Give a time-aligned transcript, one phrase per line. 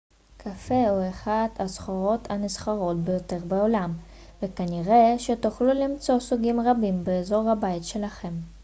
[0.37, 3.93] קפה הוא אחת הסחורות הנסחרות ביותר בעולם
[4.43, 8.33] וכנראה שתוכלו למצוא סוגים רבים באזור הבית שלכם